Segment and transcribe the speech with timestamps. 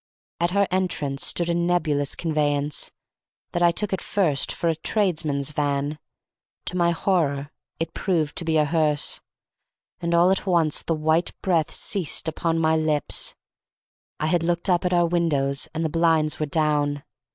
[0.39, 2.91] At our entrance stood a nebulous conveyance,
[3.51, 5.99] that I took at first for a tradesman's van;
[6.65, 9.21] to my horror it proved to be a hearse;
[9.99, 13.35] and all at once the white breath ceased upon my lips.
[14.19, 17.03] I had looked up at our windows and the blinds were down!